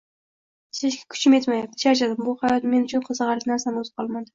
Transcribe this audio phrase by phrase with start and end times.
[0.75, 4.29] Yashashga kuchim etmayapti, charchadim, bu hayotda men uchun qiziqarli narsani o`zi qolmadi